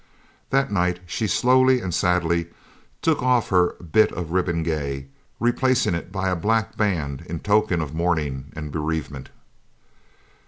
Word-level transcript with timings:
That 0.49 0.71
night 0.71 0.99
she 1.05 1.27
slowly 1.27 1.79
and 1.79 1.93
sadly 1.93 2.47
took 3.03 3.21
off 3.21 3.49
her 3.49 3.73
'bit 3.73 4.11
of 4.13 4.31
ribbon 4.31 4.63
gay,' 4.63 5.09
replacing 5.39 5.93
it 5.93 6.11
by 6.11 6.29
a 6.29 6.35
black 6.35 6.75
band 6.75 7.21
in 7.27 7.39
token 7.39 7.81
of 7.81 7.93
mourning 7.93 8.51
and 8.55 8.71
bereavement. 8.71 9.29